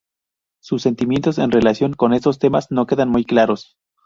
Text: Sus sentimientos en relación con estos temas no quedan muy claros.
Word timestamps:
Sus 0.63 0.81
sentimientos 0.81 1.37
en 1.37 1.51
relación 1.51 1.93
con 1.93 2.15
estos 2.15 2.39
temas 2.39 2.71
no 2.71 2.87
quedan 2.87 3.09
muy 3.09 3.23
claros. 3.23 3.77